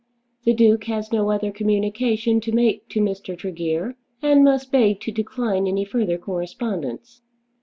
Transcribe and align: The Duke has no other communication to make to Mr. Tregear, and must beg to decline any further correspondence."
The 0.45 0.55
Duke 0.55 0.85
has 0.85 1.11
no 1.11 1.29
other 1.29 1.51
communication 1.51 2.41
to 2.41 2.51
make 2.51 2.89
to 2.89 2.99
Mr. 2.99 3.37
Tregear, 3.37 3.97
and 4.19 4.43
must 4.43 4.71
beg 4.71 4.99
to 5.01 5.11
decline 5.11 5.67
any 5.67 5.85
further 5.85 6.17
correspondence." 6.17 7.21